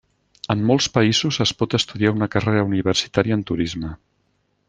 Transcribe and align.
En 0.53 0.61
molts 0.69 0.87
països 0.95 1.37
es 1.45 1.51
pot 1.59 1.75
estudiar 1.79 2.13
una 2.17 2.29
carrera 2.37 2.65
universitària 2.71 3.39
en 3.41 3.47
turisme. 3.53 3.95